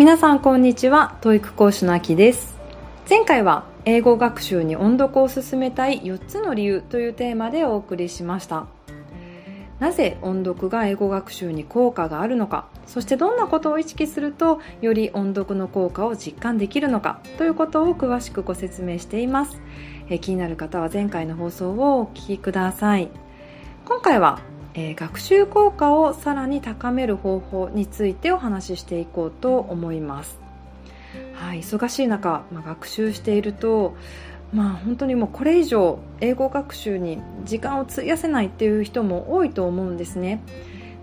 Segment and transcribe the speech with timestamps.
[0.00, 1.18] 皆さんこんにちは。
[1.20, 2.56] TOEIC 講師のあきです。
[3.06, 8.64] 前回は英語学習に音読を進めたい4つの理由というテーマでお送りしました。
[9.78, 19.60] なぜ音読が英語学習に効果があるのかそしてどんなことを意識するとより音読の効果を実感できるのかということを詳しくご説明しています。
[20.08, 23.10] え気になる方は前回の放送をお聞きください。
[23.84, 24.40] 今回は、
[24.74, 30.38] えー、学習効果をさらに高める方法についてお話ししていこうと思います。
[31.34, 33.96] はい、忙しい中、まあ、学習していると
[34.52, 40.40] まあ、本当にもうこれ以上英語学習に時間を費やせないっていう人も多いと思うんですね。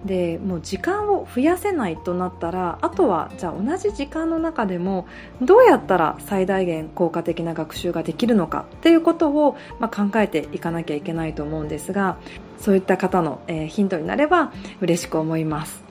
[0.05, 5.07] でもう時間を増やせないとなったらあとはじゃあ同じ時間の中でも
[5.41, 12.17] どうやったら最大限効果的な学習ができるのかっていうことを、まあ、考えていかなきゃいけないと思うんですが
[12.59, 15.87] そういった方の、えー、ヒントになれば嬉しく思います。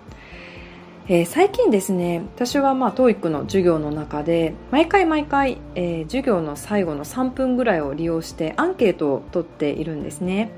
[1.08, 10.50] えー、最近ですね私はまあ TOEIC の授業の中で毎回毎回、えー、授業の最後の3分ぐらいを利用してアンケートを取っているんですね。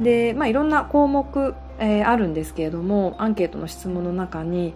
[0.00, 4.74] で、まあ、いろんな項目、えー、あるんですけれどもアンケートの質問の中に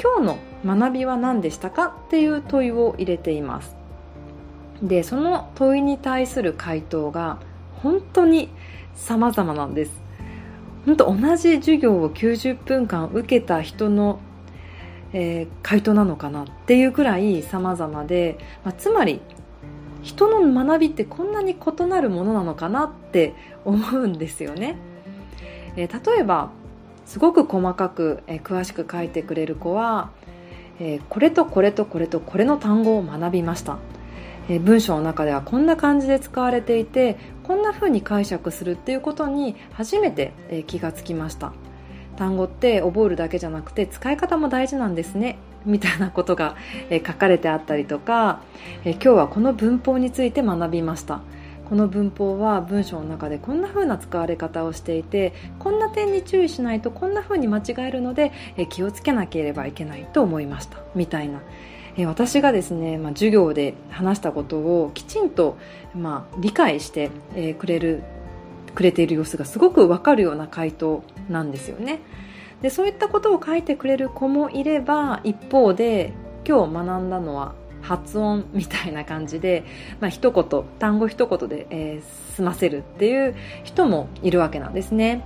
[0.00, 3.74] 今日の学びは何でしたかっていう問いを入れています。
[4.82, 7.38] でその問いに対する回答が
[7.82, 8.50] 本当に
[8.94, 10.02] 様々なんです。
[10.84, 14.20] 本当同じ授業を90分間受けた人の
[15.12, 19.20] えー、回答なのかなっていうくらい様々で、まあ、つまり
[20.02, 24.76] 人の学びってこんなに異なるものなのかなって思うんですよね、
[25.76, 26.50] えー、例えば
[27.04, 30.10] すごく細かく、えー、詳しく書いてくれる子は、
[30.80, 33.78] えー、これとこれとこれとこれの単語を学びました、
[34.48, 41.52] え文章の中ではこんな感じで使われていてこんな風に解釈するっていうことに初めて、え気がつきました。
[42.16, 46.56] 単語って覚えるだけじゃなくて使い方も大事なんですねみたいなことが、
[46.90, 48.40] え書かれてあったりとか、
[48.84, 51.20] え今日はこの文法について学びました。
[51.68, 58.32] この文法は文章の中でこんな風な使われ方をしていてこんな点に注意しないとこんな風に間違えるので、
[58.70, 60.78] 気をつけなければいけないと思いました。
[60.94, 61.40] みたいな、
[62.06, 65.56] 私がですね、まあ、授業で話したことをきちんと、
[65.94, 67.10] まあ、理解して、
[67.58, 68.02] くれる
[68.74, 72.00] くれている様子がすごくわかるような回答なんですよね。
[72.62, 76.12] でそういったことを書いてくれる子もいれば一方で
[76.46, 77.54] 今日学んだのは
[77.86, 79.64] 発音みたいな感じで、
[80.00, 85.24] まあ、一言単語一言で、えー、済ませるっていう人もいるわけなんですね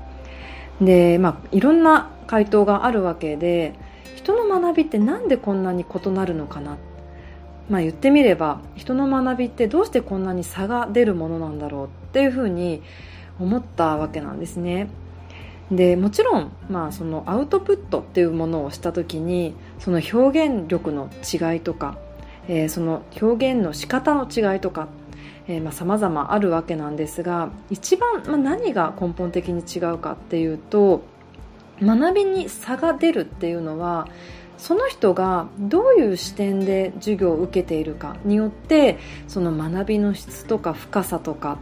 [0.80, 3.74] で、まあ、いろんな回答があるわけで
[4.14, 6.76] 人の学びってなんでこんなに異なるのかな？
[7.70, 12.82] まあ、言ってみれば人の学びってどうしてこんなに差が出るものなんだろうっていうふうに
[13.38, 14.88] 思ったわけなんですね。
[15.70, 21.96] でもちろん、まあ、そのアウトプットっていうものをした時にその表現力の違いとか、
[22.52, 24.88] えー、その表現の仕方の違いとか
[25.70, 31.02] さまざ、まあ、あるわけなんですが一番、まあ、何が根本的に違うかっていうと
[31.80, 34.08] 学びに差が出るっていうのは
[34.58, 41.58] その人がどういう視点で授業を受けているかによってその学びの質とか深さとか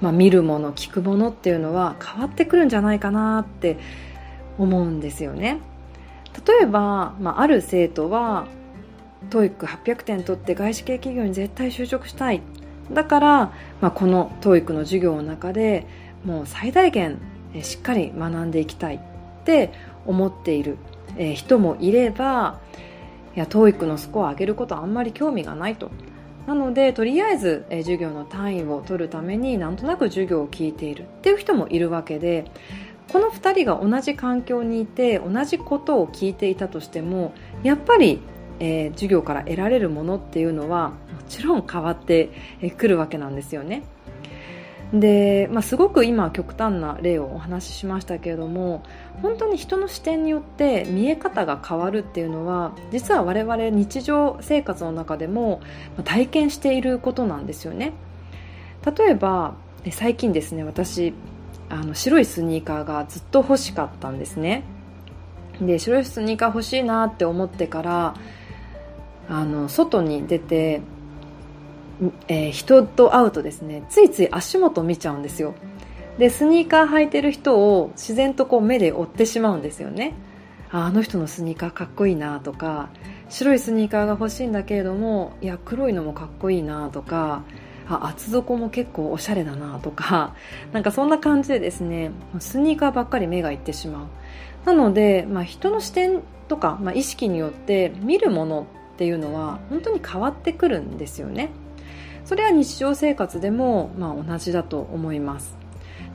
[0.00, 3.78] まあ、見るもの聞くものっていうのは変わってくるんじゃないかなって
[4.58, 5.58] 思うんですよね。
[6.46, 8.46] 例えば、まあ、ある生徒は
[9.30, 12.42] TOEIC800 点取って外資系企業に絶対就職したい。
[12.92, 15.86] だから、まあ、この TOEIC の授業の中で
[16.24, 17.18] もう最大限
[17.62, 19.00] しっかり学んでいきたいっ
[19.44, 19.72] て
[20.06, 20.78] 思っている
[21.34, 22.60] 人もいれば
[23.34, 25.90] いや TOEIC のスコアを上げることはあんまり興味がないと。
[26.46, 32.44] なのでとりあえず、授業の単位を取るためになんとなく授業を聞いているっていう人もいるわけで
[33.12, 37.32] この2人が同じ環境にいて同じことを聞いていたとしても
[37.64, 38.20] やっぱり、
[38.60, 40.94] えー、授業から得られるものっていうのはも
[41.28, 42.30] ちろん変わって
[42.76, 43.82] くるわけなんですよね。
[44.92, 48.84] で、まあ、すごく今極端な例をお話ししましたけれども
[49.20, 55.60] 本当に人の視点によって見え方が変わるっていうのは実は我々日常生活の中でも
[56.04, 57.94] 体験していることなんですよね
[58.96, 59.56] 例えば
[59.90, 61.14] 最近ですね私
[61.68, 64.62] あの白いスニーカーがずっと欲しかったんですね
[65.60, 68.14] で白いスニーカー欲しいなって思ってから
[69.28, 70.80] あの外に出て
[72.28, 75.54] えー、人と会うとですねついつい足元見ちゃうんですよ。
[76.18, 80.14] でスニーカー履いてる人を自然とこう目で追ってしまうんですよね。
[80.70, 82.88] ああの人のスニーカーかっこいいなとか
[83.28, 87.44] 白いスニーカーが欲しいんだけれどもいや黒いのもかっこいいなとか
[87.88, 90.34] あ厚底も結構おしゃれだなとか
[90.72, 94.06] なんかそんな感じでですねスニーカーばっかり目がいってしまう。
[94.66, 101.50] なので、まあ、人の視点とか、まあ、意識によって見るものっていうのは本当に変わってくるんですよね。
[102.24, 105.54] それは日常生活でも、まあ、同じだと思います。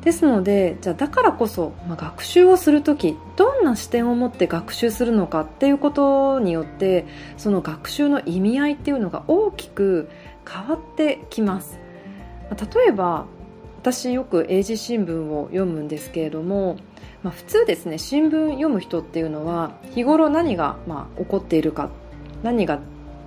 [0.01, 7.05] ですのでじゃあだからこそ、まあ、学習をする時どんな視点を持って学習するのかっていうことによって
[7.37, 10.09] その学習の意味合いっていうのが大きく
[10.49, 11.79] 変わってきます。
[12.49, 13.27] 例えば
[13.81, 16.77] 私よく英字新聞を読むんですけれども、
[17.21, 21.89] まあ、普通ですね新聞読む人っていうのは日頃何がまあ起こっているか
[22.43, 22.79] 何が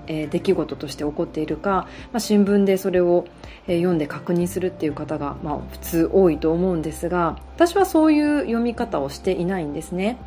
[0.07, 3.27] えー、出来事として起こっているか、まあ、新聞でそれを、
[3.67, 10.19] えー、読んで確認するっていう方が、まあ、普通多いと思うんですが私はそういう読み方をしていないんですね。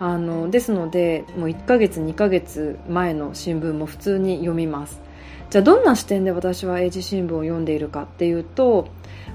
[0.00, 5.00] あのですのでもう1ヶ月2ヶ月前の新聞も普通に読みます
[5.50, 8.88] じゃあどんな視点で私は英字新聞を読んでいるかっていうと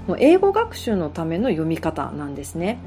[0.06, 2.78] もう英語学習のための読み方なんですね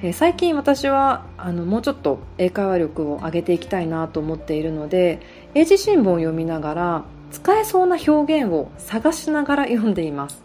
[0.00, 5.20] え最近私はあのもうちょっと英会話力を上げていきたいなと思っているので
[5.54, 10.42] 英字新聞を読みながら使えそうな表現を探しながら読んでいます。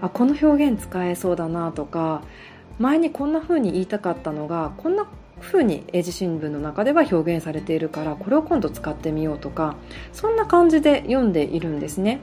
[0.00, 2.22] あこの表現使えそうだなとか
[2.78, 5.06] 前にこんな風に言いたかったのがこんな
[5.40, 9.76] 風に英字新聞の中では表現されているからこれを今度使ってみようとか
[10.12, 12.20] そんな感じで読んでいるんですね。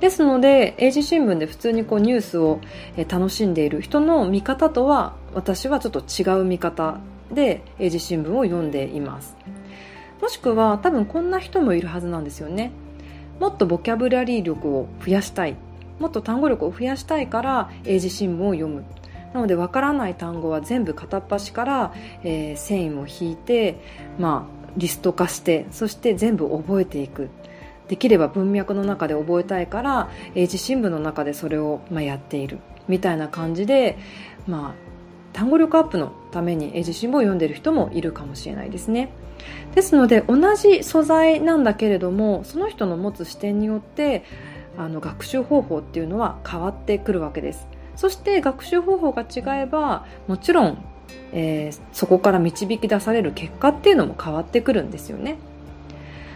[0.00, 2.60] ですので英字新聞で普通にこうニュースを
[3.08, 6.98] 楽しんでいる人の見方とは私はちょっと違う見方
[7.32, 9.36] で英字新聞を読んでいます。
[10.20, 12.72] もしくは多分こんな人もいるはずなんですよね。
[13.40, 15.56] もっとボキャブラリー力を増やしたい。
[15.98, 18.84] もっと単語力を増やしたいから英字新聞を読む。
[19.32, 21.92] なのでわからない単語は全部片っ端から、
[22.22, 23.80] えー、線を引いて、
[24.18, 27.28] まあ、リスト化してそして全部覚えていく。
[27.88, 32.58] できれば文脈の中で覚えたいから英字新聞の中でそれを、まあ、やっている。
[32.88, 33.98] みたいな感じで、
[34.46, 34.74] まあ、
[35.32, 39.10] 単語力アップのために英字新聞を読んでいる人もいるかもしれないですね。
[39.74, 44.24] ですので同じ素材なんだけれどもその人の持つ視点によって
[44.78, 47.66] あの学習方法っていうのは変わってくるわけです。
[47.96, 50.84] そして学習方法が違えばもちろん、
[51.32, 55.36] えー、そこから導き出される結果っていうのも変わってくるんですよね。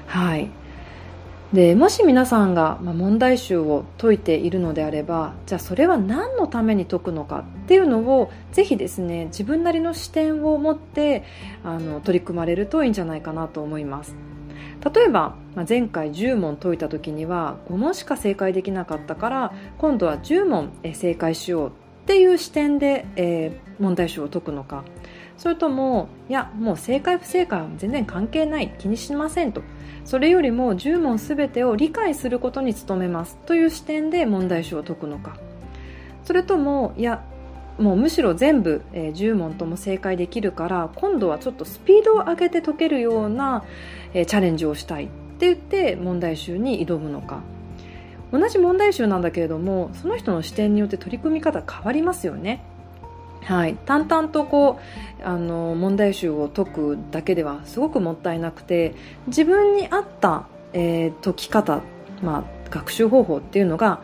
[0.07, 0.51] はい。
[1.53, 11.25] でもし皆さんが問題集を解いているのであればじゃあそれは何のために解くのかっていうのをぜひですね自分なりの視点を持って
[11.65, 14.15] あの取り組まれるといいんじゃないかなと思います。
[14.95, 15.35] 例えば、
[15.69, 21.73] 前回10問解いた時には5問しか正解できなかったから今度は10問正解しようっ
[22.07, 24.85] ていう視点で、えー、問題集を解くのか。
[25.39, 29.63] それともいやもう正解不正解は全然関係ない気にしませんと。
[30.05, 33.37] それよりも10問全てを理解することに努めます。
[33.47, 35.37] という視点で問題集を解くのか。
[36.25, 37.25] それともいや
[37.79, 43.65] もうむしろ全部、えー、10問とも正解できるから今度はちょっとスピードを上げて解けるような、
[44.15, 45.05] えー、チャレンジをしたい。
[45.05, 45.09] っ
[45.39, 47.43] て言って問題集に挑むのか。
[48.33, 52.65] 同じ問題集なんだけれどもその人の視点によって取り組み方変わりますよね。
[53.49, 54.79] はい、淡々とこ
[55.23, 58.95] うあの問題集を解くだけではすごくもったいなくて
[59.27, 61.81] 自分に合った、えー、解き方、
[62.23, 64.03] まあ、学習方法っていうのが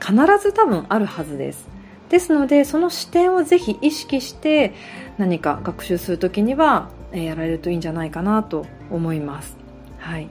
[0.00, 1.68] 必ず多分あるはずです。
[2.08, 4.74] ですのでその視点をぜひ意識して
[5.18, 9.56] 何か学習するときには、えー、やられるといいんじゃないかなと思います。
[9.98, 10.28] はい。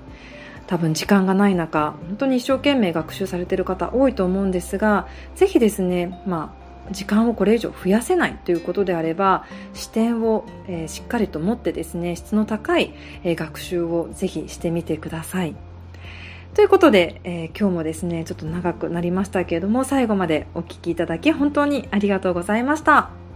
[0.65, 15.55] 多分時間がない中本当に一生懸命学習されてる方多いと思うんですがぜひですね、まあ、時間をこれ以上増やせないということであれば視点を、えー、しっかりと持ってですね質の高い、えー、学習をぜひしてみてください。
[16.53, 23.26] ということで、えー、今日もですねちょっと長くなりましたけれども最後までお聴きいただき本当にありがとうございました。